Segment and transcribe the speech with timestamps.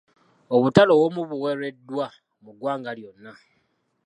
[0.55, 2.05] Obutale obumu buwereddwa
[2.43, 3.31] mu ggwanga lyonna.